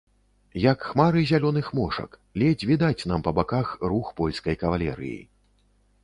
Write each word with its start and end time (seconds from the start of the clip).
Як 0.61 0.85
хмары 0.91 1.21
зялёных 1.31 1.67
мошак, 1.79 2.15
ледзь 2.43 2.65
відаць 2.69 3.07
нам 3.11 3.21
па 3.27 3.33
баках 3.39 3.73
рух 3.93 4.09
польскай 4.21 4.55
кавалерыі. 4.63 5.21